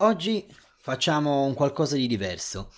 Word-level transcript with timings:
Oggi 0.00 0.46
facciamo 0.78 1.42
un 1.42 1.54
qualcosa 1.54 1.96
di 1.96 2.06
diverso. 2.06 2.72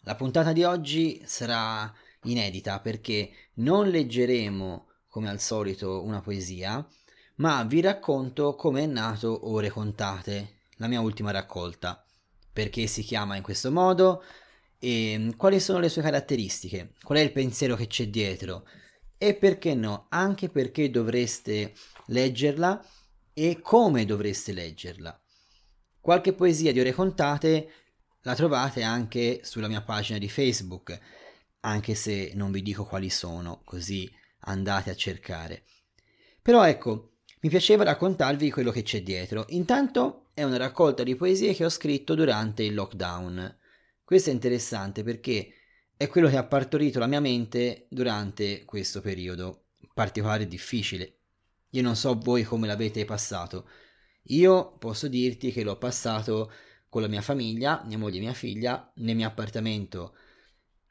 La 0.00 0.16
puntata 0.16 0.52
di 0.52 0.64
oggi 0.64 1.22
sarà 1.24 1.94
inedita 2.24 2.80
perché 2.80 3.30
non 3.54 3.88
leggeremo 3.88 4.88
come 5.06 5.28
al 5.28 5.38
solito 5.38 6.02
una 6.02 6.20
poesia, 6.20 6.84
ma 7.36 7.62
vi 7.62 7.80
racconto 7.80 8.56
come 8.56 8.82
è 8.82 8.86
nato 8.86 9.48
Ore 9.48 9.70
Contate, 9.70 10.62
la 10.78 10.88
mia 10.88 11.00
ultima 11.00 11.30
raccolta, 11.30 12.04
perché 12.52 12.88
si 12.88 13.02
chiama 13.02 13.36
in 13.36 13.44
questo 13.44 13.70
modo 13.70 14.24
e 14.80 15.34
quali 15.36 15.60
sono 15.60 15.78
le 15.78 15.88
sue 15.88 16.02
caratteristiche, 16.02 16.94
qual 17.04 17.18
è 17.18 17.20
il 17.20 17.30
pensiero 17.30 17.76
che 17.76 17.86
c'è 17.86 18.08
dietro 18.08 18.66
e 19.16 19.36
perché 19.36 19.74
no, 19.74 20.06
anche 20.08 20.48
perché 20.48 20.90
dovreste 20.90 21.74
leggerla 22.06 22.84
e 23.32 23.60
come 23.60 24.04
dovreste 24.04 24.52
leggerla. 24.52 25.20
Qualche 26.06 26.34
poesia 26.34 26.70
di 26.70 26.78
ore 26.78 26.92
contate 26.92 27.68
la 28.20 28.36
trovate 28.36 28.84
anche 28.84 29.40
sulla 29.42 29.66
mia 29.66 29.82
pagina 29.82 30.20
di 30.20 30.28
Facebook, 30.28 30.96
anche 31.62 31.96
se 31.96 32.30
non 32.36 32.52
vi 32.52 32.62
dico 32.62 32.84
quali 32.84 33.10
sono, 33.10 33.62
così 33.64 34.08
andate 34.42 34.90
a 34.90 34.94
cercare. 34.94 35.64
Però 36.40 36.64
ecco, 36.64 37.14
mi 37.40 37.48
piaceva 37.48 37.82
raccontarvi 37.82 38.52
quello 38.52 38.70
che 38.70 38.84
c'è 38.84 39.02
dietro. 39.02 39.46
Intanto 39.48 40.28
è 40.32 40.44
una 40.44 40.58
raccolta 40.58 41.02
di 41.02 41.16
poesie 41.16 41.54
che 41.54 41.64
ho 41.64 41.68
scritto 41.68 42.14
durante 42.14 42.62
il 42.62 42.74
lockdown. 42.74 43.58
Questo 44.04 44.30
è 44.30 44.32
interessante 44.32 45.02
perché 45.02 45.54
è 45.96 46.06
quello 46.06 46.28
che 46.28 46.36
ha 46.36 46.44
partorito 46.44 47.00
la 47.00 47.08
mia 47.08 47.18
mente 47.18 47.86
durante 47.90 48.64
questo 48.64 49.00
periodo 49.00 49.70
particolare 49.92 50.44
e 50.44 50.46
difficile. 50.46 51.16
Io 51.70 51.82
non 51.82 51.96
so 51.96 52.16
voi 52.16 52.44
come 52.44 52.68
l'avete 52.68 53.04
passato. 53.04 53.68
Io 54.28 54.76
posso 54.78 55.08
dirti 55.08 55.52
che 55.52 55.62
l'ho 55.62 55.76
passato 55.76 56.50
con 56.88 57.02
la 57.02 57.08
mia 57.08 57.22
famiglia, 57.22 57.82
mia 57.84 57.98
moglie 57.98 58.18
e 58.18 58.20
mia 58.20 58.32
figlia, 58.32 58.90
nel 58.96 59.16
mio 59.16 59.26
appartamento 59.26 60.14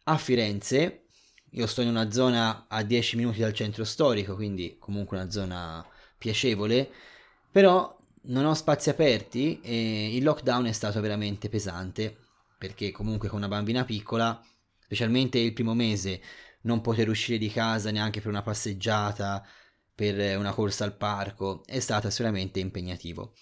a 0.06 0.18
Firenze. 0.18 1.06
Io 1.52 1.68
sto 1.68 1.82
in 1.82 1.88
una 1.88 2.12
zona 2.12 2.66
a 2.68 2.84
10 2.84 3.16
minuti 3.16 3.40
dal 3.40 3.54
centro 3.54 3.84
storico, 3.84 4.36
quindi 4.36 4.78
comunque 4.80 5.18
una 5.18 5.30
zona 5.30 5.86
piacevole, 6.18 6.90
però 7.52 7.98
non 8.24 8.46
ho 8.46 8.54
spazi 8.54 8.90
aperti 8.90 9.62
e 9.62 10.16
il 10.16 10.24
lockdown 10.24 10.66
è 10.66 10.72
stato 10.72 11.00
veramente 11.00 11.50
pesante 11.50 12.18
perché 12.58 12.92
comunque 12.92 13.30
con 13.30 13.38
una 13.38 13.48
bambina 13.48 13.86
piccola, 13.86 14.42
specialmente 14.80 15.38
il 15.40 15.54
primo 15.54 15.74
mese, 15.74 16.22
non 16.62 16.81
poter 16.81 17.09
uscire 17.09 17.38
di 17.38 17.50
casa 17.50 17.92
neanche 17.92 18.22
per 18.22 18.30
una 18.30 18.42
passeggiata, 18.42 19.46
per 19.96 20.38
una 20.38 20.54
corsa 20.54 20.84
al 20.84 20.98
parco, 20.98 21.64
è 21.66 21.80
stato 21.80 22.10
sicuramente 22.10 22.60
impegnativo. 22.60 23.34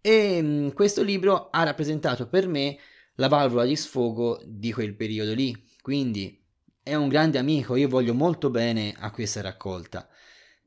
E 0.00 0.40
mm, 0.40 0.68
questo 0.70 1.02
libro 1.02 1.50
ha 1.50 1.62
rappresentato 1.62 2.28
per 2.28 2.48
me 2.48 2.78
la 3.16 3.28
valvola 3.28 3.64
di 3.64 3.76
sfogo 3.76 4.40
di 4.44 4.72
quel 4.72 4.94
periodo 4.94 5.34
lì, 5.34 5.54
quindi 5.82 6.42
è 6.82 6.94
un 6.94 7.08
grande 7.08 7.38
amico, 7.38 7.76
io 7.76 7.88
voglio 7.88 8.14
molto 8.14 8.48
bene 8.48 8.94
a 8.98 9.10
questa 9.10 9.40
raccolta, 9.40 10.08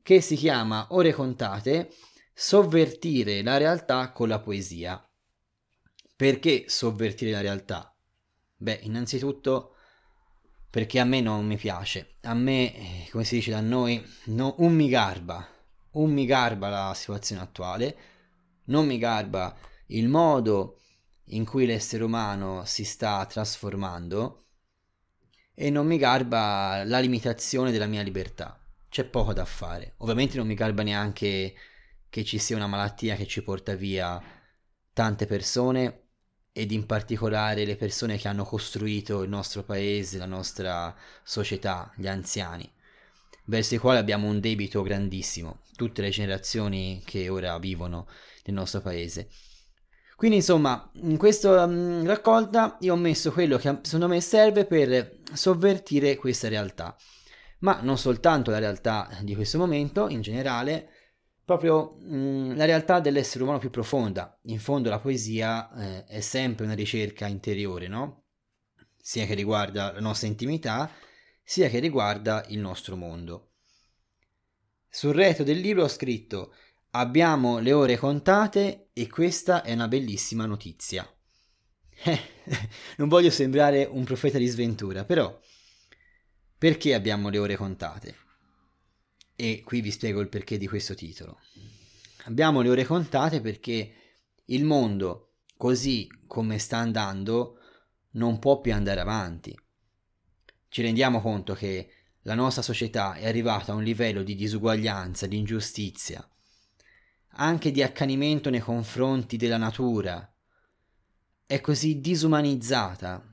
che 0.02 0.20
si 0.20 0.36
chiama 0.36 0.88
Ore 0.90 1.12
contate, 1.12 1.90
sovvertire 2.32 3.42
la 3.42 3.56
realtà 3.56 4.12
con 4.12 4.28
la 4.28 4.38
poesia. 4.38 5.02
Perché 6.14 6.64
sovvertire 6.66 7.30
la 7.30 7.40
realtà? 7.40 7.94
Beh, 8.56 8.80
innanzitutto 8.82 9.76
perché 10.70 11.00
a 11.00 11.04
me 11.04 11.20
non 11.20 11.44
mi 11.44 11.56
piace. 11.56 12.14
A 12.22 12.34
me, 12.34 12.74
eh, 12.74 13.08
come 13.10 13.24
si 13.24 13.36
dice 13.36 13.50
da 13.50 13.60
noi, 13.60 14.02
no, 14.26 14.54
un 14.58 14.72
mi 14.72 14.88
garba. 14.88 15.46
Un 15.92 16.12
mi 16.12 16.24
garba 16.24 16.68
la 16.68 16.94
situazione 16.94 17.42
attuale, 17.42 17.96
non 18.66 18.86
mi 18.86 18.96
garba 18.96 19.56
il 19.86 20.08
modo 20.08 20.78
in 21.32 21.44
cui 21.44 21.66
l'essere 21.66 22.04
umano 22.04 22.64
si 22.64 22.84
sta 22.84 23.24
trasformando 23.26 24.44
e 25.54 25.70
non 25.70 25.86
mi 25.86 25.98
garba 25.98 26.84
la 26.84 27.00
limitazione 27.00 27.72
della 27.72 27.86
mia 27.86 28.02
libertà. 28.02 28.56
C'è 28.88 29.04
poco 29.04 29.32
da 29.32 29.44
fare. 29.44 29.94
Ovviamente 29.98 30.36
non 30.36 30.46
mi 30.46 30.54
garba 30.54 30.82
neanche 30.82 31.54
che 32.08 32.24
ci 32.24 32.38
sia 32.38 32.56
una 32.56 32.66
malattia 32.66 33.16
che 33.16 33.26
ci 33.26 33.42
porta 33.42 33.74
via 33.74 34.20
tante 34.92 35.26
persone 35.26 35.99
ed 36.52 36.72
in 36.72 36.86
particolare 36.86 37.64
le 37.64 37.76
persone 37.76 38.16
che 38.16 38.28
hanno 38.28 38.44
costruito 38.44 39.22
il 39.22 39.28
nostro 39.28 39.62
paese, 39.62 40.18
la 40.18 40.26
nostra 40.26 40.94
società, 41.22 41.92
gli 41.96 42.08
anziani, 42.08 42.70
verso 43.44 43.74
i 43.74 43.78
quali 43.78 43.98
abbiamo 43.98 44.28
un 44.28 44.40
debito 44.40 44.82
grandissimo, 44.82 45.60
tutte 45.76 46.02
le 46.02 46.10
generazioni 46.10 47.02
che 47.04 47.28
ora 47.28 47.58
vivono 47.58 48.06
nel 48.44 48.56
nostro 48.56 48.80
paese. 48.80 49.28
Quindi 50.16 50.36
insomma, 50.36 50.90
in 50.96 51.16
questa 51.16 51.64
um, 51.64 52.04
raccolta 52.04 52.76
io 52.80 52.92
ho 52.92 52.96
messo 52.96 53.32
quello 53.32 53.56
che 53.56 53.78
secondo 53.82 54.06
me 54.06 54.20
serve 54.20 54.66
per 54.66 55.20
sovvertire 55.32 56.16
questa 56.16 56.48
realtà, 56.48 56.94
ma 57.60 57.80
non 57.80 57.96
soltanto 57.96 58.50
la 58.50 58.58
realtà 58.58 59.08
di 59.22 59.34
questo 59.34 59.56
momento, 59.56 60.08
in 60.08 60.20
generale, 60.20 60.90
proprio 61.50 61.96
mh, 61.98 62.16
mm, 62.16 62.56
la 62.56 62.64
realtà 62.64 63.00
dell'essere 63.00 63.42
umano 63.42 63.58
più 63.58 63.70
profonda. 63.70 64.38
In 64.42 64.60
fondo 64.60 64.88
la 64.88 65.00
poesia 65.00 65.72
eh, 65.72 66.04
è 66.04 66.20
sempre 66.20 66.64
una 66.64 66.74
ricerca 66.74 67.26
interiore, 67.26 67.88
no? 67.88 68.26
Sia 68.96 69.26
che 69.26 69.34
riguarda 69.34 69.92
la 69.92 70.00
nostra 70.00 70.28
intimità, 70.28 70.88
sia 71.42 71.68
che 71.68 71.80
riguarda 71.80 72.44
il 72.48 72.60
nostro 72.60 72.94
mondo. 72.94 73.54
Sul 74.88 75.12
retro 75.12 75.42
del 75.42 75.58
libro 75.58 75.84
ho 75.84 75.88
scritto 75.88 76.54
Abbiamo 76.92 77.58
le 77.58 77.72
ore 77.72 77.96
contate 77.96 78.90
e 78.92 79.08
questa 79.08 79.62
è 79.62 79.72
una 79.72 79.88
bellissima 79.88 80.46
notizia. 80.46 81.08
non 82.96 83.08
voglio 83.08 83.30
sembrare 83.30 83.84
un 83.84 84.04
profeta 84.04 84.38
di 84.38 84.46
sventura, 84.46 85.04
però 85.04 85.36
perché 86.56 86.94
abbiamo 86.94 87.28
le 87.28 87.38
ore 87.38 87.56
contate? 87.56 88.29
E 89.42 89.62
qui 89.64 89.80
vi 89.80 89.90
spiego 89.90 90.20
il 90.20 90.28
perché 90.28 90.58
di 90.58 90.68
questo 90.68 90.92
titolo. 90.92 91.40
Abbiamo 92.24 92.60
le 92.60 92.68
ore 92.68 92.84
contate 92.84 93.40
perché 93.40 93.94
il 94.44 94.64
mondo, 94.64 95.36
così 95.56 96.06
come 96.26 96.58
sta 96.58 96.76
andando, 96.76 97.58
non 98.10 98.38
può 98.38 98.60
più 98.60 98.74
andare 98.74 99.00
avanti. 99.00 99.58
Ci 100.68 100.82
rendiamo 100.82 101.22
conto 101.22 101.54
che 101.54 101.90
la 102.24 102.34
nostra 102.34 102.60
società 102.60 103.14
è 103.14 103.26
arrivata 103.26 103.72
a 103.72 103.76
un 103.76 103.82
livello 103.82 104.22
di 104.22 104.34
disuguaglianza, 104.34 105.26
di 105.26 105.38
ingiustizia, 105.38 106.22
anche 107.36 107.70
di 107.70 107.82
accanimento 107.82 108.50
nei 108.50 108.60
confronti 108.60 109.38
della 109.38 109.56
natura. 109.56 110.30
È 111.46 111.58
così 111.62 111.98
disumanizzata 111.98 113.26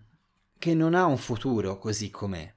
che 0.58 0.74
non 0.74 0.96
ha 0.96 1.04
un 1.04 1.18
futuro 1.18 1.78
così 1.78 2.10
com'è. 2.10 2.56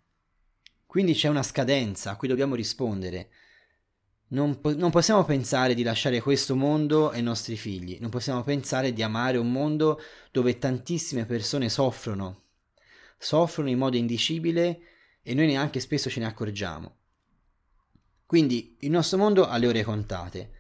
Quindi 0.87 1.15
c'è 1.15 1.29
una 1.29 1.45
scadenza 1.45 2.11
a 2.11 2.17
cui 2.17 2.27
dobbiamo 2.27 2.57
rispondere. 2.57 3.31
Non, 4.33 4.61
po- 4.61 4.77
non, 4.77 4.91
possiamo 4.91 5.25
pensare 5.25 5.75
di 5.75 5.83
lasciare 5.83 6.21
questo 6.21 6.55
mondo 6.55 7.11
ai 7.11 7.23
nostri 7.23 7.57
figli, 7.57 7.99
non 8.01 8.11
possiamo 8.11 8.43
pensare 8.43 8.93
di 8.93 9.03
amare 9.03 9.39
un 9.39 9.51
mondo 9.51 10.01
dove 10.31 10.59
tantissime 10.59 11.25
persone 11.25 11.69
soffrono, 11.69 12.43
soffrono 13.19 13.69
in 13.71 13.79
modo 13.79 13.97
indicibile 13.97 14.81
e 15.23 15.35
noi 15.35 15.47
neanche 15.47 15.81
spesso 15.81 16.09
ce 16.09 16.21
ne 16.21 16.27
accorgiamo. 16.27 16.97
Quindi 18.25 18.77
il 18.81 18.91
nostro 18.93 19.19
mondo 19.19 19.49
ha 19.49 19.57
le 19.57 19.67
ore 19.67 19.83
contate, 19.83 20.51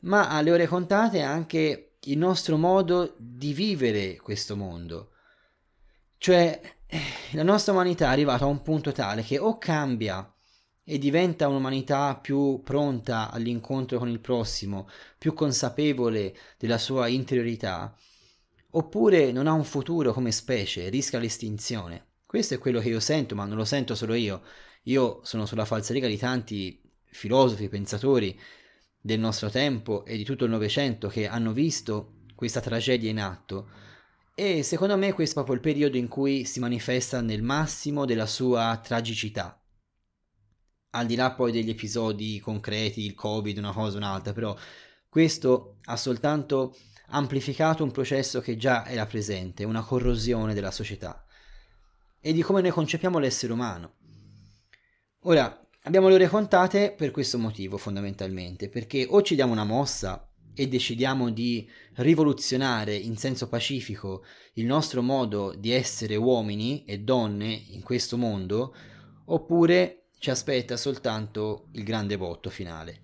ma 0.00 0.28
ha 0.28 0.42
le 0.42 0.50
ore 0.50 0.66
contate 0.66 1.22
anche 1.22 1.96
il 2.00 2.18
nostro 2.18 2.58
modo 2.58 3.14
di 3.16 3.54
vivere 3.54 4.16
questo 4.16 4.56
mondo. 4.56 5.12
Cioè, 6.18 6.60
eh, 6.86 7.00
la 7.32 7.42
nostra 7.42 7.72
umanità 7.72 8.06
è 8.06 8.12
arrivata 8.12 8.44
a 8.44 8.48
un 8.48 8.60
punto 8.60 8.92
tale 8.92 9.22
che 9.22 9.38
o 9.38 9.56
cambia 9.56 10.30
e 10.90 10.98
diventa 10.98 11.46
un'umanità 11.46 12.16
più 12.16 12.62
pronta 12.64 13.30
all'incontro 13.30 13.98
con 13.98 14.08
il 14.08 14.18
prossimo, 14.18 14.88
più 15.16 15.34
consapevole 15.34 16.36
della 16.58 16.78
sua 16.78 17.06
interiorità, 17.06 17.96
oppure 18.70 19.30
non 19.30 19.46
ha 19.46 19.52
un 19.52 19.62
futuro 19.62 20.12
come 20.12 20.32
specie, 20.32 20.88
rischia 20.88 21.20
l'estinzione. 21.20 22.06
Questo 22.26 22.54
è 22.54 22.58
quello 22.58 22.80
che 22.80 22.88
io 22.88 22.98
sento, 22.98 23.36
ma 23.36 23.44
non 23.44 23.56
lo 23.56 23.64
sento 23.64 23.94
solo 23.94 24.14
io. 24.14 24.42
Io 24.84 25.20
sono 25.22 25.46
sulla 25.46 25.64
falsariga 25.64 26.08
di 26.08 26.16
tanti 26.16 26.82
filosofi, 27.04 27.68
pensatori 27.68 28.36
del 29.00 29.20
nostro 29.20 29.48
tempo 29.48 30.04
e 30.04 30.16
di 30.16 30.24
tutto 30.24 30.44
il 30.44 30.50
Novecento 30.50 31.06
che 31.06 31.28
hanno 31.28 31.52
visto 31.52 32.14
questa 32.34 32.60
tragedia 32.60 33.10
in 33.10 33.20
atto 33.20 33.68
e 34.34 34.64
secondo 34.64 34.96
me 34.96 35.12
questo 35.12 35.40
è 35.40 35.44
proprio 35.44 35.54
il 35.54 35.60
periodo 35.60 35.98
in 35.98 36.08
cui 36.08 36.44
si 36.44 36.58
manifesta 36.58 37.20
nel 37.20 37.42
massimo 37.42 38.06
della 38.06 38.26
sua 38.26 38.80
tragicità. 38.82 39.59
Al 40.92 41.06
di 41.06 41.14
là 41.14 41.32
poi 41.32 41.52
degli 41.52 41.70
episodi 41.70 42.40
concreti, 42.40 43.04
il 43.04 43.14
Covid, 43.14 43.58
una 43.58 43.72
cosa 43.72 43.94
o 43.94 43.98
un'altra, 43.98 44.32
però 44.32 44.56
questo 45.08 45.76
ha 45.84 45.96
soltanto 45.96 46.76
amplificato 47.10 47.84
un 47.84 47.92
processo 47.92 48.40
che 48.40 48.56
già 48.56 48.84
era 48.86 49.06
presente, 49.06 49.64
una 49.64 49.82
corrosione 49.82 50.54
della 50.54 50.70
società 50.70 51.24
e 52.20 52.32
di 52.32 52.42
come 52.42 52.60
noi 52.60 52.70
concepiamo 52.70 53.18
l'essere 53.18 53.52
umano. 53.52 53.94
Ora, 55.20 55.64
abbiamo 55.82 56.08
le 56.08 56.14
ore 56.14 56.28
contate 56.28 56.92
per 56.92 57.10
questo 57.12 57.38
motivo 57.38 57.76
fondamentalmente, 57.76 58.68
perché 58.68 59.06
o 59.08 59.22
ci 59.22 59.34
diamo 59.34 59.52
una 59.52 59.64
mossa 59.64 60.28
e 60.54 60.68
decidiamo 60.68 61.30
di 61.30 61.68
rivoluzionare 61.94 62.94
in 62.94 63.16
senso 63.16 63.48
pacifico 63.48 64.24
il 64.54 64.66
nostro 64.66 65.02
modo 65.02 65.54
di 65.56 65.70
essere 65.70 66.16
uomini 66.16 66.84
e 66.84 66.98
donne 66.98 67.52
in 67.52 67.82
questo 67.82 68.16
mondo, 68.16 68.74
oppure 69.26 69.99
ci 70.20 70.28
aspetta 70.28 70.76
soltanto 70.76 71.68
il 71.72 71.82
grande 71.82 72.18
botto 72.18 72.50
finale. 72.50 73.00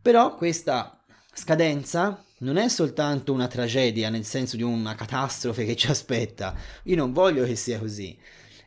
Però 0.00 0.36
questa 0.36 1.04
scadenza 1.34 2.24
non 2.38 2.56
è 2.56 2.68
soltanto 2.68 3.32
una 3.32 3.48
tragedia 3.48 4.08
nel 4.08 4.24
senso 4.24 4.56
di 4.56 4.62
una 4.62 4.94
catastrofe 4.94 5.64
che 5.64 5.74
ci 5.74 5.88
aspetta, 5.88 6.56
io 6.84 6.94
non 6.94 7.12
voglio 7.12 7.44
che 7.44 7.56
sia 7.56 7.80
così, 7.80 8.16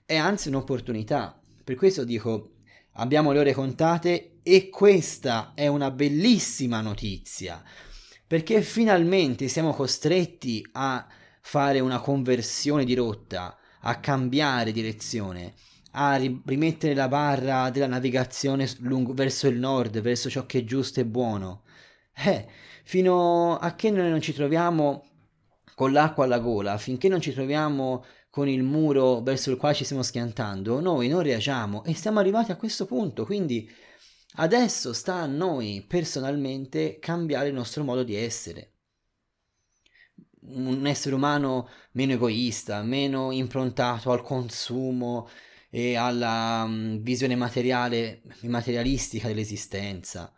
è 0.05 0.17
anzi 0.17 0.49
un'opportunità. 0.49 1.41
Per 1.63 1.75
questo 1.75 2.03
dico, 2.03 2.57
abbiamo 2.95 3.31
le 3.31 3.39
ore 3.39 3.53
contate 3.53 4.41
e 4.43 4.67
questa 4.67 5.53
è 5.55 5.67
una 5.67 5.89
bellissima 5.89 6.81
notizia, 6.81 7.63
perché 8.27 8.61
finalmente 8.61 9.47
siamo 9.47 9.73
costretti 9.73 10.67
a 10.73 11.07
fare 11.39 11.79
una 11.79 12.01
conversione 12.01 12.83
di 12.83 12.93
rotta, 12.93 13.57
a 13.79 13.99
cambiare 14.01 14.73
direzione, 14.73 15.53
a 15.91 16.15
rimettere 16.15 16.93
la 16.93 17.07
barra 17.07 17.69
della 17.69 17.87
navigazione 17.87 18.69
lungo, 18.79 19.13
verso 19.13 19.47
il 19.47 19.57
nord, 19.57 19.99
verso 20.01 20.29
ciò 20.29 20.45
che 20.45 20.59
è 20.59 20.63
giusto 20.63 20.99
e 20.99 21.05
buono. 21.05 21.63
Eh, 22.13 22.47
fino 22.83 23.57
a 23.57 23.75
che 23.75 23.89
noi 23.89 24.09
non 24.09 24.21
ci 24.21 24.33
troviamo 24.33 25.05
con 25.75 25.91
l'acqua 25.91 26.25
alla 26.25 26.39
gola, 26.39 26.77
finché 26.77 27.07
non 27.07 27.21
ci 27.21 27.33
troviamo 27.33 28.05
con 28.29 28.47
il 28.47 28.63
muro 28.63 29.21
verso 29.21 29.51
il 29.51 29.57
quale 29.57 29.75
ci 29.75 29.83
stiamo 29.83 30.03
schiantando, 30.03 30.79
noi 30.79 31.09
non 31.09 31.21
reagiamo 31.21 31.83
e 31.83 31.93
siamo 31.93 32.19
arrivati 32.19 32.51
a 32.51 32.55
questo 32.55 32.85
punto, 32.85 33.25
quindi 33.25 33.69
adesso 34.35 34.93
sta 34.93 35.15
a 35.15 35.25
noi 35.25 35.83
personalmente 35.87 36.97
cambiare 36.99 37.49
il 37.49 37.53
nostro 37.53 37.83
modo 37.83 38.03
di 38.03 38.15
essere. 38.15 38.69
Un 40.43 40.87
essere 40.87 41.13
umano 41.13 41.69
meno 41.91 42.13
egoista, 42.13 42.81
meno 42.81 43.31
improntato 43.31 44.11
al 44.11 44.21
consumo 44.21 45.27
e 45.71 45.95
alla 45.95 46.63
um, 46.67 47.01
visione 47.01 47.35
materiale, 47.35 48.21
materialistica 48.43 49.27
dell'esistenza. 49.27 50.31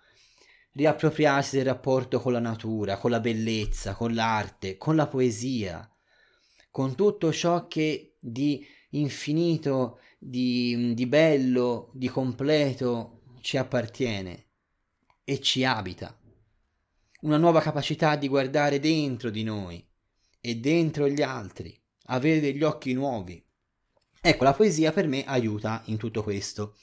Riappropriarsi 0.72 1.58
del 1.58 1.66
rapporto 1.66 2.22
con 2.22 2.32
la 2.32 2.40
natura, 2.40 2.98
con 2.98 3.12
la 3.12 3.20
bellezza, 3.20 3.94
con 3.94 4.14
l'arte, 4.14 4.78
con 4.78 4.96
la 4.96 5.08
poesia 5.08 5.88
con 6.74 6.96
tutto 6.96 7.32
ciò 7.32 7.68
che 7.68 8.16
di 8.20 8.66
infinito, 8.94 10.00
di, 10.18 10.96
di 10.96 11.06
bello, 11.06 11.92
di 11.94 12.08
completo 12.08 13.22
ci 13.42 13.58
appartiene 13.58 14.48
e 15.24 15.40
ci 15.40 15.64
abita. 15.64 16.20
Una 17.22 17.38
nuova 17.38 17.62
capacità 17.62 18.16
di 18.16 18.28
guardare 18.28 18.80
dentro 18.80 19.30
di 19.30 19.44
noi 19.44 19.88
e 20.42 20.56
dentro 20.56 21.08
gli 21.08 21.22
altri, 21.22 21.80
avere 22.06 22.40
degli 22.40 22.64
occhi 22.64 22.94
nuovi. 22.94 23.40
Ecco, 24.26 24.46
la 24.46 24.54
poesia 24.54 24.94
per 24.94 25.06
me 25.06 25.26
aiuta 25.26 25.82
in 25.88 25.98
tutto 25.98 26.24
questo. 26.24 26.78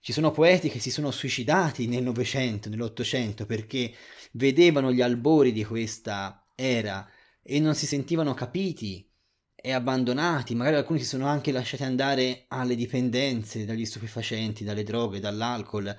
Ci 0.00 0.14
sono 0.14 0.30
poeti 0.30 0.70
che 0.70 0.80
si 0.80 0.90
sono 0.90 1.10
suicidati 1.10 1.86
nel 1.86 2.02
Novecento, 2.02 2.70
nell'Ottocento, 2.70 3.44
perché 3.44 3.94
vedevano 4.32 4.90
gli 4.90 5.02
albori 5.02 5.52
di 5.52 5.62
questa 5.62 6.46
era 6.54 7.06
e 7.42 7.60
non 7.60 7.74
si 7.74 7.84
sentivano 7.84 8.32
capiti 8.32 9.06
e 9.54 9.72
abbandonati, 9.72 10.54
magari 10.54 10.76
alcuni 10.76 11.00
si 11.00 11.04
sono 11.04 11.26
anche 11.26 11.52
lasciati 11.52 11.82
andare 11.82 12.46
alle 12.48 12.76
dipendenze 12.76 13.66
dagli 13.66 13.84
stupefacenti, 13.84 14.64
dalle 14.64 14.84
droghe, 14.84 15.20
dall'alcol, 15.20 15.94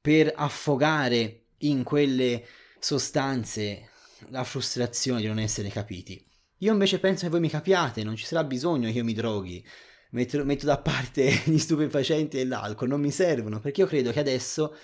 per 0.00 0.32
affogare 0.34 1.50
in 1.58 1.84
quelle 1.84 2.44
sostanze 2.80 3.90
la 4.30 4.42
frustrazione 4.42 5.20
di 5.20 5.28
non 5.28 5.38
essere 5.38 5.68
capiti. 5.68 6.20
Io 6.64 6.72
invece 6.72 6.98
penso 6.98 7.24
che 7.24 7.30
voi 7.30 7.40
mi 7.40 7.50
capiate, 7.50 8.02
non 8.02 8.16
ci 8.16 8.24
sarà 8.24 8.42
bisogno 8.42 8.90
che 8.90 8.96
io 8.96 9.04
mi 9.04 9.12
droghi, 9.12 9.62
metto, 10.10 10.42
metto 10.46 10.64
da 10.64 10.78
parte 10.78 11.42
gli 11.44 11.58
stupefacenti 11.58 12.40
e 12.40 12.46
l'alcol, 12.46 12.88
non 12.88 13.02
mi 13.02 13.10
servono, 13.10 13.60
perché 13.60 13.82
io 13.82 13.86
credo 13.86 14.10
che 14.12 14.20
adesso 14.20 14.74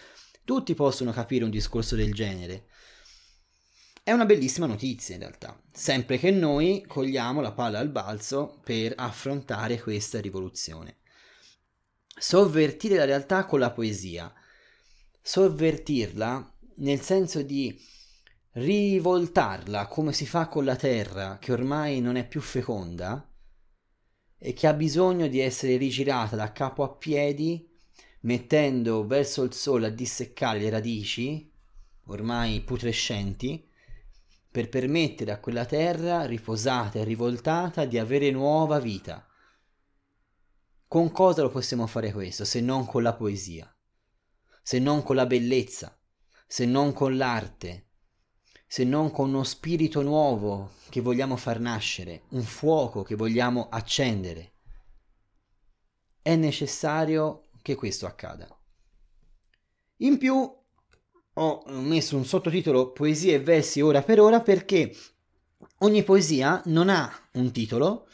tutti 0.45 0.75
possono 0.75 1.11
capire 1.11 1.45
un 1.45 1.51
discorso 1.51 1.97
del 1.97 2.13
genere. 2.13 2.67
È 4.03 4.13
una 4.13 4.27
bellissima 4.27 4.67
notizia 4.67 5.15
in 5.15 5.23
realtà, 5.23 5.59
sempre 5.73 6.19
che 6.19 6.31
noi 6.31 6.85
cogliamo 6.87 7.41
la 7.41 7.53
palla 7.53 7.79
al 7.79 7.89
balzo 7.89 8.61
per 8.63 8.93
affrontare 8.97 9.81
questa 9.81 10.21
rivoluzione. 10.21 10.99
Sovvertire 12.15 12.97
la 12.97 13.07
realtà 13.07 13.47
con 13.47 13.59
la 13.59 13.71
poesia. 13.71 14.31
Sovvertirla 15.23 16.55
nel 16.77 17.01
senso 17.01 17.41
di 17.41 17.75
rivoltarla 18.53 19.87
come 19.87 20.13
si 20.13 20.27
fa 20.27 20.49
con 20.49 20.65
la 20.65 20.75
terra 20.75 21.39
che 21.39 21.53
ormai 21.53 22.01
non 22.01 22.17
è 22.17 22.27
più 22.27 22.41
feconda 22.41 23.25
e 24.37 24.53
che 24.53 24.67
ha 24.67 24.73
bisogno 24.73 25.29
di 25.29 25.39
essere 25.39 25.77
rigirata 25.77 26.35
da 26.35 26.51
capo 26.51 26.83
a 26.83 26.89
piedi 26.89 27.69
mettendo 28.23 29.07
verso 29.07 29.45
il 29.45 29.53
sole 29.53 29.87
a 29.87 29.91
disseccare 29.91 30.59
le 30.59 30.71
radici 30.71 31.49
ormai 32.07 32.61
putrescenti 32.63 33.69
per 34.51 34.69
permettere 34.69 35.31
a 35.31 35.39
quella 35.39 35.65
terra 35.65 36.25
riposata 36.25 36.99
e 36.99 37.05
rivoltata 37.05 37.85
di 37.85 37.99
avere 37.99 38.33
nuova 38.33 38.81
vita. 38.81 39.25
Con 40.89 41.13
cosa 41.13 41.43
lo 41.43 41.51
possiamo 41.51 41.87
fare 41.87 42.11
questo 42.11 42.45
se 42.45 42.61
non 42.61 42.85
con 42.85 43.05
la 43.05 43.15
poesia, 43.15 43.73
se 44.61 44.81
non 44.81 45.05
con 45.05 45.15
la 45.15 45.27
bellezza, 45.27 45.97
se 46.49 46.67
non 46.67 46.93
con 46.93 47.17
l'arte, 47.17 47.90
se 48.73 48.85
non 48.85 49.11
con 49.11 49.31
uno 49.31 49.43
spirito 49.43 50.01
nuovo 50.01 50.75
che 50.91 51.01
vogliamo 51.01 51.35
far 51.35 51.59
nascere, 51.59 52.23
un 52.29 52.43
fuoco 52.43 53.03
che 53.03 53.17
vogliamo 53.17 53.67
accendere? 53.69 54.53
È 56.23 56.37
necessario 56.37 57.49
che 57.63 57.75
questo 57.75 58.07
accada. 58.07 58.47
In 59.97 60.19
più 60.19 60.37
ho 61.33 61.63
messo 61.67 62.17
un 62.17 62.25
sottotitolo 62.25 62.93
Poesie 62.93 63.35
e 63.35 63.41
versi 63.41 63.81
ora 63.81 64.03
per 64.03 64.21
ora 64.21 64.41
perché 64.41 64.95
ogni 65.79 66.05
poesia 66.05 66.63
non 66.67 66.91
ha 66.91 67.13
un 67.33 67.51
titolo, 67.51 68.07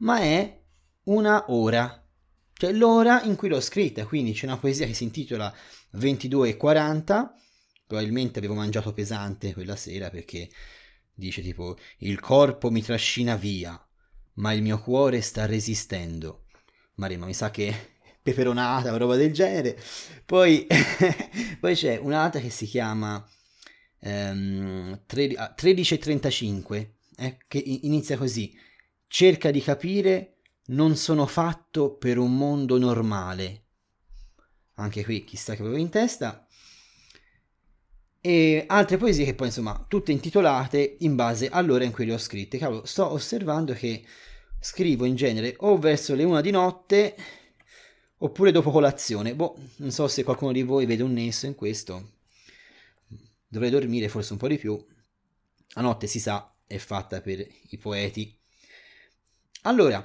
ma 0.00 0.18
è 0.18 0.60
una 1.04 1.46
ora, 1.48 2.06
cioè 2.52 2.70
l'ora 2.72 3.22
in 3.22 3.34
cui 3.34 3.48
l'ho 3.48 3.62
scritta. 3.62 4.04
Quindi 4.04 4.34
c'è 4.34 4.44
una 4.44 4.58
poesia 4.58 4.84
che 4.84 4.92
si 4.92 5.04
intitola 5.04 5.50
22 5.92 6.50
e 6.50 6.56
40. 6.58 7.34
Probabilmente 7.86 8.38
avevo 8.38 8.54
mangiato 8.54 8.92
pesante 8.92 9.52
quella 9.52 9.76
sera 9.76 10.10
perché 10.10 10.50
dice 11.14 11.40
tipo 11.40 11.76
il 11.98 12.18
corpo 12.20 12.70
mi 12.70 12.82
trascina 12.82 13.36
via, 13.36 13.80
ma 14.34 14.52
il 14.52 14.62
mio 14.62 14.80
cuore 14.80 15.20
sta 15.20 15.46
resistendo. 15.46 16.46
Marema, 16.94 17.26
mi 17.26 17.34
sa 17.34 17.50
che 17.50 17.94
peperonata 18.22 18.92
o 18.92 18.96
roba 18.96 19.14
del 19.16 19.32
genere. 19.32 19.78
Poi, 20.24 20.66
poi 21.60 21.74
c'è 21.74 21.96
un'altra 21.96 22.40
che 22.40 22.50
si 22.50 22.66
chiama 22.66 23.24
ehm, 24.00 25.00
1335, 25.08 26.94
eh, 27.16 27.38
che 27.46 27.58
inizia 27.58 28.16
così. 28.16 28.52
Cerca 29.06 29.50
di 29.50 29.60
capire, 29.60 30.38
non 30.66 30.96
sono 30.96 31.26
fatto 31.26 31.94
per 31.94 32.18
un 32.18 32.36
mondo 32.36 32.78
normale. 32.78 33.62
Anche 34.74 35.04
qui, 35.04 35.24
chissà 35.24 35.54
che 35.54 35.62
avevo 35.62 35.76
in 35.76 35.88
testa. 35.88 36.45
E 38.26 38.64
altre 38.66 38.96
poesie 38.96 39.24
che 39.24 39.34
poi, 39.34 39.46
insomma, 39.46 39.84
tutte 39.86 40.10
intitolate 40.10 40.96
in 41.00 41.14
base 41.14 41.48
all'ora 41.48 41.84
in 41.84 41.92
cui 41.92 42.06
le 42.06 42.14
ho 42.14 42.18
scritte. 42.18 42.58
Cavolo, 42.58 42.84
sto 42.84 43.12
osservando 43.12 43.72
che 43.72 44.04
scrivo 44.58 45.04
in 45.04 45.14
genere 45.14 45.54
o 45.58 45.78
verso 45.78 46.14
le 46.16 46.24
una 46.24 46.40
di 46.40 46.50
notte 46.50 47.14
Oppure 48.18 48.50
dopo 48.50 48.70
colazione. 48.70 49.34
Boh, 49.34 49.56
non 49.76 49.90
so 49.90 50.08
se 50.08 50.24
qualcuno 50.24 50.50
di 50.50 50.62
voi 50.62 50.86
vede 50.86 51.02
un 51.02 51.12
nesso 51.12 51.46
in 51.46 51.54
questo. 51.54 52.14
Dovrei 53.46 53.70
dormire 53.70 54.08
forse 54.08 54.32
un 54.32 54.38
po' 54.38 54.48
di 54.48 54.56
più. 54.56 54.82
La 55.74 55.82
notte 55.82 56.06
si 56.06 56.18
sa 56.18 56.52
è 56.66 56.78
fatta 56.78 57.20
per 57.20 57.46
i 57.68 57.76
poeti. 57.76 58.36
Allora, 59.62 60.02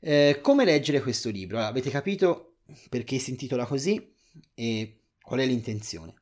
eh, 0.00 0.38
come 0.42 0.64
leggere 0.64 1.00
questo 1.00 1.30
libro? 1.30 1.56
Allora, 1.56 1.70
avete 1.70 1.90
capito 1.90 2.58
perché 2.90 3.18
si 3.18 3.30
intitola 3.30 3.64
così 3.64 4.14
e 4.54 5.00
qual 5.20 5.40
è 5.40 5.46
l'intenzione? 5.46 6.14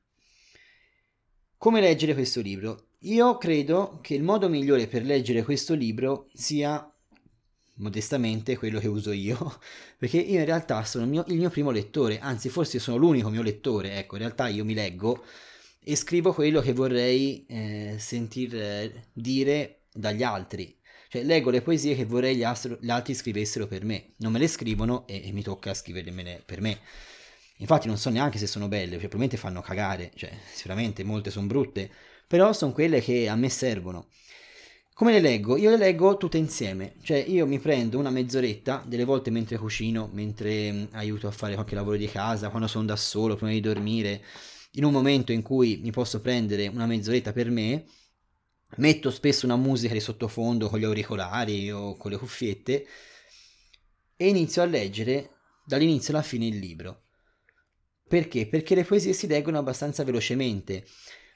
Come 1.67 1.81
leggere 1.81 2.15
questo 2.15 2.41
libro? 2.41 2.91
Io 3.01 3.39
credo 3.39 3.99
che 4.01 4.15
il 4.15 4.23
modo 4.23 4.49
migliore 4.49 4.87
per 4.87 5.03
leggere 5.03 5.43
questo 5.43 5.75
libro 5.75 6.29
sia 6.33 6.89
modestamente 7.79 8.57
quello 8.57 8.79
che 8.79 8.87
uso 8.87 9.11
io, 9.11 9.59
perché 9.99 10.19
io 10.19 10.39
in 10.39 10.45
realtà 10.45 10.85
sono 10.85 11.03
il 11.03 11.11
mio, 11.11 11.25
il 11.27 11.39
mio, 11.39 11.51
primo 11.51 11.73
lettore, 11.73 12.21
anzi 12.21 12.51
forse 12.51 12.79
sono 12.79 12.99
l'unico 12.99 13.31
mio 13.31 13.43
lettore, 13.43 13.99
ecco, 13.99 14.15
in 14.15 14.21
realtà 14.21 14.47
io 14.47 14.65
mi 14.65 14.75
leggo 14.75 15.25
e 15.83 15.97
scrivo 15.97 16.33
quello 16.33 16.61
che 16.61 16.73
vorrei 16.73 17.45
eh, 17.49 17.97
sentir 17.99 18.55
eh, 18.55 19.09
dire 19.13 19.87
dagli 19.93 20.23
altri, 20.23 20.79
cioè 21.09 21.25
leggo 21.25 21.51
le 21.51 21.63
poesie 21.63 21.97
che 21.97 22.05
vorrei 22.05 22.37
gli, 22.37 22.45
astro, 22.45 22.79
gli 22.81 22.91
altri 22.91 23.13
scrivessero 23.13 23.67
per 23.67 23.85
me, 23.85 24.13
non 24.19 24.31
me 24.31 24.39
le 24.39 24.47
scrivono 24.47 25.05
e, 25.09 25.21
e 25.27 25.33
mi 25.33 25.43
tocca 25.43 25.75
scriverle 25.75 26.45
per 26.47 26.61
me. 26.61 26.79
Infatti 27.59 27.87
non 27.87 27.97
so 27.97 28.11
neanche 28.11 28.39
se 28.39 28.47
sono 28.47 28.69
belle, 28.69 28.91
cioè 28.93 29.09
probabilmente 29.09 29.37
fanno 29.37 29.61
cagare, 29.63 30.13
cioè 30.15 30.31
sicuramente 30.53 31.05
molte 31.05 31.31
sono 31.31 31.47
brutte, 31.47 31.91
però 32.27 32.53
sono 32.53 32.73
quelle 32.73 33.01
che 33.01 33.29
a 33.29 33.37
me 33.37 33.49
servono. 33.49 34.09
Come 34.93 35.13
le 35.13 35.21
leggo? 35.21 35.57
Io 35.57 35.71
le 35.71 35.77
leggo 35.77 36.17
tutte 36.17 36.39
insieme, 36.39 36.95
cioè 37.03 37.19
io 37.19 37.47
mi 37.47 37.59
prendo 37.59 37.99
una 37.99 38.11
mezz'oretta, 38.11 38.83
delle 38.87 39.05
volte 39.05 39.31
mentre 39.31 39.59
cucino, 39.59 40.09
mentre 40.13 40.73
mh, 40.73 40.89
aiuto 40.93 41.27
a 41.29 41.31
fare 41.31 41.55
qualche 41.55 41.75
lavoro 41.75 41.97
di 41.97 42.09
casa, 42.09 42.49
quando 42.49 42.67
sono 42.67 42.87
da 42.87 42.97
solo, 42.97 43.37
prima 43.37 43.53
di 43.53 43.61
dormire, 43.61 44.23
in 44.73 44.85
un 44.85 44.93
momento 44.93 45.33
in 45.33 45.43
cui 45.43 45.81
mi 45.83 45.91
posso 45.91 46.21
prendere 46.21 46.67
una 46.69 46.87
mezz'oretta 46.87 47.33
per 47.33 47.51
me, 47.51 47.85
metto 48.77 49.11
spesso 49.11 49.45
una 49.47 49.57
musica 49.57 49.93
di 49.93 50.01
sottofondo 50.01 50.69
con 50.69 50.79
gli 50.79 50.85
auricolari 50.85 51.71
o 51.71 51.97
con 51.97 52.11
le 52.11 52.17
cuffiette 52.19 52.87
e 54.17 54.29
inizio 54.29 54.63
a 54.63 54.67
leggere 54.67 55.31
dall'inizio 55.65 56.15
alla 56.15 56.23
fine 56.23 56.47
il 56.47 56.59
libro. 56.59 57.06
Perché? 58.09 58.47
Perché 58.47 58.75
le 58.75 58.85
poesie 58.85 59.13
si 59.13 59.27
leggono 59.27 59.59
abbastanza 59.59 60.05
velocemente 60.05 60.85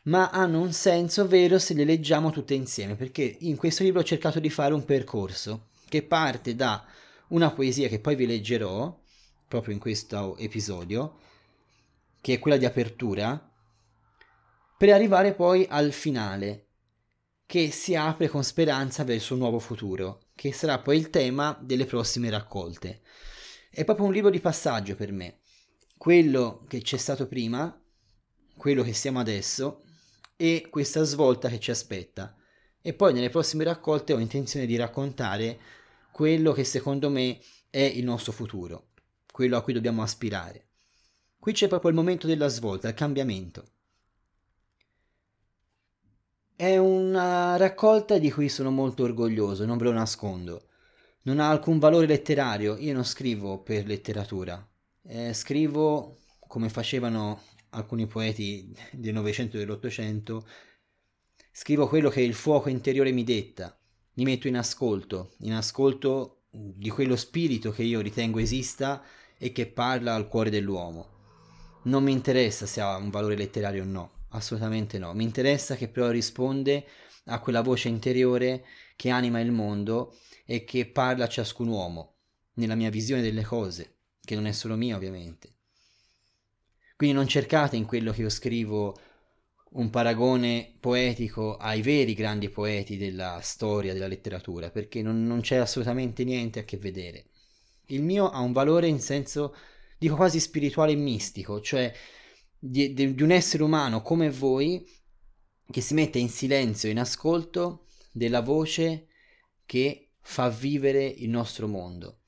ma 0.02 0.30
hanno 0.30 0.60
un 0.60 0.72
senso 0.72 1.26
vero 1.26 1.58
se 1.58 1.74
le 1.74 1.84
leggiamo 1.84 2.30
tutte 2.30 2.54
insieme, 2.54 2.94
perché 2.94 3.36
in 3.40 3.56
questo 3.56 3.82
libro 3.82 4.00
ho 4.00 4.04
cercato 4.04 4.40
di 4.40 4.48
fare 4.48 4.72
un 4.72 4.84
percorso 4.84 5.68
che 5.88 6.02
parte 6.02 6.54
da 6.54 6.84
una 7.28 7.50
poesia 7.50 7.88
che 7.88 8.00
poi 8.00 8.14
vi 8.14 8.26
leggerò, 8.26 8.98
proprio 9.46 9.74
in 9.74 9.80
questo 9.80 10.36
episodio, 10.38 11.18
che 12.20 12.34
è 12.34 12.38
quella 12.38 12.56
di 12.56 12.64
apertura, 12.64 13.48
per 14.78 14.90
arrivare 14.90 15.34
poi 15.34 15.66
al 15.68 15.92
finale, 15.92 16.66
che 17.44 17.70
si 17.70 17.94
apre 17.94 18.28
con 18.28 18.44
speranza 18.44 19.04
verso 19.04 19.34
un 19.34 19.40
nuovo 19.40 19.58
futuro, 19.58 20.28
che 20.34 20.52
sarà 20.52 20.78
poi 20.78 20.96
il 20.96 21.10
tema 21.10 21.58
delle 21.60 21.84
prossime 21.84 22.30
raccolte. 22.30 23.02
È 23.68 23.84
proprio 23.84 24.06
un 24.06 24.12
libro 24.12 24.30
di 24.30 24.40
passaggio 24.40 24.94
per 24.94 25.12
me. 25.12 25.40
Quello 26.00 26.64
che 26.66 26.80
c'è 26.80 26.96
stato 26.96 27.26
prima, 27.26 27.78
quello 28.56 28.82
che 28.82 28.94
siamo 28.94 29.18
adesso 29.18 29.82
e 30.34 30.66
questa 30.70 31.02
svolta 31.02 31.50
che 31.50 31.60
ci 31.60 31.70
aspetta. 31.70 32.34
E 32.80 32.94
poi 32.94 33.12
nelle 33.12 33.28
prossime 33.28 33.64
raccolte 33.64 34.14
ho 34.14 34.18
intenzione 34.18 34.64
di 34.64 34.76
raccontare 34.76 35.60
quello 36.10 36.52
che 36.52 36.64
secondo 36.64 37.10
me 37.10 37.38
è 37.68 37.82
il 37.82 38.04
nostro 38.04 38.32
futuro, 38.32 38.92
quello 39.30 39.58
a 39.58 39.60
cui 39.60 39.74
dobbiamo 39.74 40.00
aspirare. 40.00 40.68
Qui 41.38 41.52
c'è 41.52 41.68
proprio 41.68 41.90
il 41.90 41.96
momento 41.96 42.26
della 42.26 42.48
svolta, 42.48 42.88
il 42.88 42.94
cambiamento. 42.94 43.66
È 46.56 46.78
una 46.78 47.58
raccolta 47.58 48.16
di 48.16 48.30
cui 48.30 48.48
sono 48.48 48.70
molto 48.70 49.02
orgoglioso, 49.02 49.66
non 49.66 49.76
ve 49.76 49.84
lo 49.84 49.92
nascondo. 49.92 50.68
Non 51.24 51.40
ha 51.40 51.50
alcun 51.50 51.78
valore 51.78 52.06
letterario, 52.06 52.78
io 52.78 52.94
non 52.94 53.04
scrivo 53.04 53.62
per 53.62 53.84
letteratura, 53.84 54.66
eh, 55.02 55.32
scrivo 55.32 56.18
come 56.46 56.68
facevano 56.68 57.42
alcuni 57.70 58.06
poeti 58.06 58.74
del 58.92 59.12
Novecento 59.12 59.56
e 59.56 59.60
dell'Ottocento, 59.60 60.46
scrivo 61.52 61.86
quello 61.86 62.08
che 62.08 62.20
il 62.20 62.34
fuoco 62.34 62.68
interiore 62.68 63.12
mi 63.12 63.24
detta, 63.24 63.78
mi 64.14 64.24
metto 64.24 64.48
in 64.48 64.56
ascolto, 64.56 65.34
in 65.40 65.52
ascolto 65.52 66.42
di 66.50 66.90
quello 66.90 67.16
spirito 67.16 67.70
che 67.70 67.82
io 67.82 68.00
ritengo 68.00 68.40
esista 68.40 69.02
e 69.38 69.52
che 69.52 69.66
parla 69.66 70.14
al 70.14 70.26
cuore 70.26 70.50
dell'uomo. 70.50 71.18
Non 71.84 72.02
mi 72.02 72.12
interessa 72.12 72.66
se 72.66 72.80
ha 72.80 72.96
un 72.96 73.10
valore 73.10 73.36
letterario 73.36 73.84
o 73.84 73.86
no, 73.86 74.24
assolutamente 74.30 74.98
no, 74.98 75.14
mi 75.14 75.24
interessa 75.24 75.76
che 75.76 75.88
però 75.88 76.10
risponde 76.10 76.84
a 77.26 77.38
quella 77.38 77.62
voce 77.62 77.88
interiore 77.88 78.64
che 78.96 79.10
anima 79.10 79.40
il 79.40 79.52
mondo 79.52 80.16
e 80.44 80.64
che 80.64 80.86
parla 80.86 81.24
a 81.24 81.28
ciascun 81.28 81.68
uomo, 81.68 82.16
nella 82.54 82.74
mia 82.74 82.90
visione 82.90 83.22
delle 83.22 83.44
cose, 83.44 83.99
che 84.30 84.36
non 84.36 84.46
è 84.46 84.52
solo 84.52 84.76
mia 84.76 84.94
ovviamente. 84.94 85.56
Quindi 86.94 87.16
non 87.16 87.26
cercate 87.26 87.74
in 87.74 87.84
quello 87.84 88.12
che 88.12 88.20
io 88.20 88.28
scrivo 88.28 88.96
un 89.72 89.90
paragone 89.90 90.76
poetico 90.78 91.56
ai 91.56 91.82
veri 91.82 92.14
grandi 92.14 92.48
poeti 92.48 92.96
della 92.96 93.40
storia, 93.42 93.92
della 93.92 94.06
letteratura, 94.06 94.70
perché 94.70 95.02
non, 95.02 95.26
non 95.26 95.40
c'è 95.40 95.56
assolutamente 95.56 96.22
niente 96.22 96.60
a 96.60 96.64
che 96.64 96.76
vedere. 96.76 97.30
Il 97.86 98.02
mio 98.02 98.30
ha 98.30 98.38
un 98.38 98.52
valore 98.52 98.86
in 98.86 99.00
senso, 99.00 99.54
dico 99.98 100.14
quasi 100.14 100.38
spirituale 100.38 100.92
e 100.92 100.96
mistico, 100.96 101.60
cioè 101.60 101.92
di, 102.56 102.92
di, 102.92 103.14
di 103.14 103.22
un 103.22 103.32
essere 103.32 103.64
umano 103.64 104.02
come 104.02 104.30
voi 104.30 104.86
che 105.68 105.80
si 105.80 105.94
mette 105.94 106.20
in 106.20 106.28
silenzio, 106.28 106.88
in 106.88 107.00
ascolto 107.00 107.86
della 108.12 108.42
voce 108.42 109.08
che 109.66 110.12
fa 110.20 110.48
vivere 110.50 111.04
il 111.04 111.30
nostro 111.30 111.66
mondo, 111.66 112.19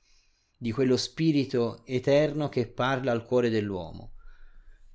di 0.63 0.71
quello 0.71 0.95
spirito 0.95 1.81
eterno 1.85 2.47
che 2.47 2.67
parla 2.67 3.11
al 3.11 3.25
cuore 3.25 3.49
dell'uomo. 3.49 4.13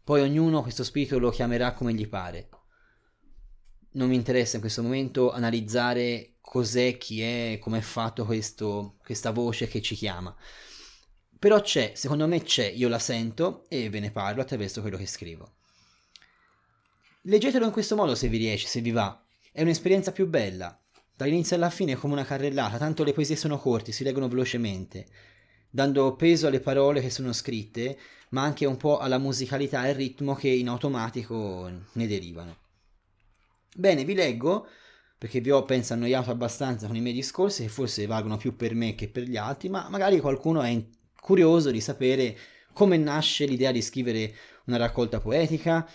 Poi 0.03 0.23
ognuno 0.23 0.63
questo 0.63 0.83
spirito 0.83 1.19
lo 1.19 1.29
chiamerà 1.29 1.75
come 1.75 1.93
gli 1.93 2.09
pare. 2.09 2.49
Non 3.93 4.09
mi 4.09 4.15
interessa 4.15 4.55
in 4.55 4.63
questo 4.63 4.81
momento 4.81 5.31
analizzare 5.31 6.37
cos'è, 6.41 6.97
chi 6.97 7.21
è, 7.21 7.59
come 7.61 7.79
è 7.79 7.83
fatto 7.83 8.25
questo, 8.25 8.97
questa 9.05 9.31
voce 9.31 9.69
che 9.69 9.83
ci 9.83 9.95
chiama. 9.95 10.35
Però 11.39 11.61
c'è, 11.61 11.93
secondo 11.95 12.27
me 12.27 12.43
c'è, 12.43 12.65
io 12.65 12.89
la 12.89 12.99
sento 12.99 13.69
e 13.69 13.91
ve 13.91 14.01
ne 14.01 14.11
parlo 14.11 14.41
attraverso 14.41 14.81
quello 14.81 14.97
che 14.97 15.07
scrivo. 15.07 15.57
Leggetelo 17.25 17.67
in 17.67 17.73
questo 17.73 17.95
modo 17.95 18.15
se 18.15 18.29
vi 18.29 18.39
riesce, 18.39 18.69
se 18.69 18.81
vi 18.81 18.91
va. 18.91 19.23
È 19.53 19.61
un'esperienza 19.61 20.13
più 20.13 20.29
bella. 20.29 20.83
Dall'inizio 21.15 21.57
alla 21.57 21.69
fine 21.69 21.93
è 21.93 21.97
come 21.97 22.15
una 22.15 22.25
carrellata, 22.25 22.79
tanto 22.79 23.05
le 23.05 23.13
poesie 23.13 23.37
sono 23.37 23.59
corte, 23.59 23.93
si 23.93 24.03
leggono 24.03 24.29
velocemente, 24.29 25.07
dando 25.71 26.15
peso 26.17 26.47
alle 26.47 26.61
parole 26.61 27.01
che 27.01 27.11
sono 27.11 27.33
scritte 27.33 27.99
ma 28.31 28.43
anche 28.43 28.67
un 28.67 28.77
po' 28.77 28.99
alla 28.99 29.19
musicalità 29.19 29.85
e 29.87 29.91
al 29.91 29.95
ritmo 29.95 30.35
che 30.35 30.49
in 30.49 30.69
automatico 30.69 31.71
ne 31.93 32.07
derivano. 32.07 32.57
Bene, 33.75 34.05
vi 34.05 34.15
leggo, 34.15 34.67
perché 35.17 35.41
vi 35.41 35.51
ho 35.51 35.65
penso 35.65 35.93
annoiato 35.93 36.31
abbastanza 36.31 36.87
con 36.87 36.97
i 36.97 37.01
miei 37.01 37.15
discorsi, 37.15 37.63
che 37.63 37.69
forse 37.69 38.07
valgono 38.07 38.37
più 38.37 38.57
per 38.57 38.75
me 38.75 38.95
che 38.95 39.09
per 39.09 39.25
gli 39.25 39.37
altri, 39.37 39.69
ma 39.69 39.89
magari 39.89 40.21
qualcuno 40.21 40.63
è 40.63 40.85
curioso 41.21 41.71
di 41.71 41.81
sapere 41.81 42.37
come 42.73 42.97
nasce 42.97 43.47
l'idea 43.47 43.73
di 43.73 43.83
scrivere 43.83 44.35
una 44.67 44.77
raccolta 44.77 45.21
poetica, 45.21 45.89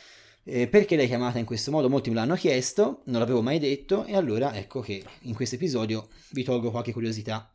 eh, 0.45 0.67
perché 0.67 0.95
l'hai 0.95 1.07
chiamata 1.07 1.39
in 1.39 1.45
questo 1.45 1.71
modo? 1.71 1.89
Molti 1.89 2.09
me 2.09 2.15
l'hanno 2.15 2.35
chiesto, 2.35 3.01
non 3.05 3.19
l'avevo 3.19 3.41
mai 3.41 3.59
detto, 3.59 4.05
e 4.05 4.15
allora 4.15 4.55
ecco 4.55 4.81
che 4.81 5.03
in 5.21 5.35
questo 5.35 5.55
episodio 5.55 6.07
vi 6.31 6.43
tolgo 6.43 6.71
qualche 6.71 6.91
curiosità. 6.91 7.52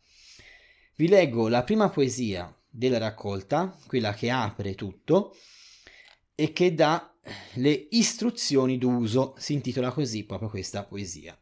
Vi 0.99 1.07
leggo 1.07 1.47
la 1.47 1.63
prima 1.63 1.91
poesia 1.91 2.53
della 2.69 2.99
raccolta, 2.99 3.79
quella 3.87 4.13
che 4.15 4.31
apre 4.31 4.75
tutto 4.75 5.37
e 6.35 6.53
che 6.53 6.75
dà 6.75 7.15
le 7.55 7.87
istruzioni 7.91 8.79
d'uso, 8.79 9.37
si 9.39 9.53
intitola 9.53 9.93
così 9.93 10.25
proprio 10.25 10.49
questa 10.49 10.83
poesia. 10.83 11.41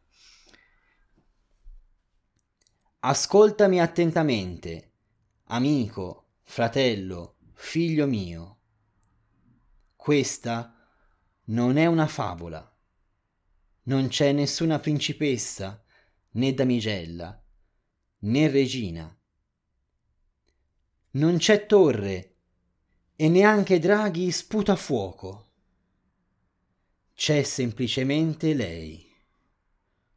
Ascoltami 2.99 3.81
attentamente, 3.81 4.91
amico, 5.45 6.33
fratello, 6.43 7.37
figlio 7.53 8.05
mio. 8.05 8.59
Questa 9.95 10.87
non 11.45 11.77
è 11.77 11.87
una 11.87 12.05
favola. 12.05 12.77
Non 13.85 14.07
c'è 14.09 14.33
nessuna 14.33 14.77
principessa, 14.77 15.83
né 16.33 16.53
damigella, 16.53 17.43
né 18.19 18.47
regina 18.49 19.16
non 21.11 21.37
c'è 21.37 21.65
torre 21.65 22.35
e 23.15 23.29
neanche 23.29 23.79
Draghi 23.79 24.31
sputa 24.31 24.75
fuoco. 24.75 25.45
C'è 27.13 27.41
semplicemente 27.41 28.53
lei, 28.53 29.09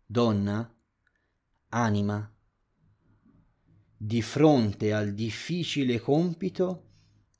donna, 0.04 0.70
anima, 1.68 2.35
di 3.97 4.20
fronte 4.23 4.92
al 4.92 5.14
difficile 5.14 5.99
compito 6.00 6.88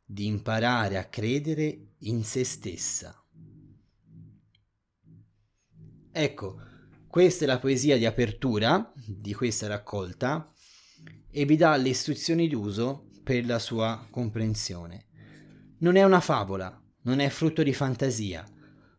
di 0.04 0.26
imparare 0.26 0.97
a 0.97 1.09
credere 1.09 1.95
in 1.99 2.25
se 2.25 2.45
stessa. 2.45 3.14
Ecco, 6.12 6.61
questa 7.07 7.45
è 7.45 7.47
la 7.47 7.59
poesia 7.59 7.99
di 7.99 8.07
apertura 8.07 8.92
di 8.95 9.35
questa 9.35 9.66
raccolta 9.66 10.52
e 11.30 11.45
vi 11.45 11.57
dà 11.57 11.76
le 11.76 11.90
istruzioni 11.90 12.49
d'uso 12.49 13.10
per 13.23 13.47
la 13.47 13.59
sua 13.59 14.07
comprensione. 14.11 15.07
Non 15.79 15.97
è 15.97 16.05
una 16.05 16.21
favola, 16.21 16.81
non 17.03 17.21
è 17.21 17.29
frutto 17.29 17.62
di 17.62 17.73
fantasia, 17.73 18.45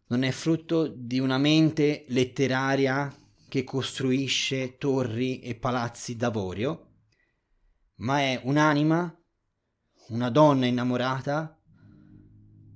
non 0.07 0.23
è 0.23 0.31
frutto 0.31 0.87
di 0.87 1.19
una 1.19 1.37
mente 1.37 2.05
letteraria 2.09 3.13
che 3.47 3.63
costruisce 3.63 4.77
torri 4.77 5.39
e 5.41 5.55
palazzi 5.55 6.15
d'avorio, 6.15 6.89
ma 7.95 8.19
è 8.19 8.39
un'anima, 8.43 9.13
una 10.09 10.29
donna 10.29 10.65
innamorata, 10.65 11.59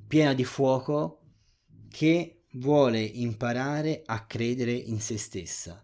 piena 0.07 0.33
di 0.33 0.43
fuoco, 0.43 1.21
che 1.89 2.43
vuole 2.55 3.01
imparare 3.01 4.01
a 4.05 4.25
credere 4.25 4.73
in 4.73 4.99
se 4.99 5.17
stessa 5.17 5.81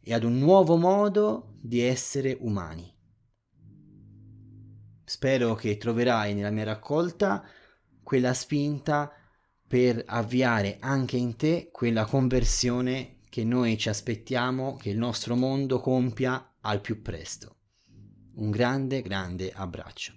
e 0.00 0.14
ad 0.14 0.22
un 0.22 0.38
nuovo 0.38 0.76
modo 0.76 1.56
di 1.60 1.80
essere 1.80 2.36
umani. 2.40 2.93
Spero 5.04 5.54
che 5.54 5.76
troverai 5.76 6.34
nella 6.34 6.50
mia 6.50 6.64
raccolta 6.64 7.44
quella 8.02 8.32
spinta 8.32 9.12
per 9.66 10.02
avviare 10.06 10.78
anche 10.80 11.16
in 11.16 11.36
te 11.36 11.68
quella 11.72 12.04
conversione 12.04 13.16
che 13.28 13.44
noi 13.44 13.76
ci 13.76 13.88
aspettiamo 13.88 14.76
che 14.76 14.90
il 14.90 14.98
nostro 14.98 15.34
mondo 15.34 15.80
compia 15.80 16.54
al 16.60 16.80
più 16.80 17.02
presto. 17.02 17.56
Un 18.36 18.50
grande, 18.50 19.02
grande 19.02 19.52
abbraccio. 19.52 20.14